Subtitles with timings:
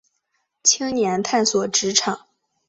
[0.63, 2.25] 青年探索职场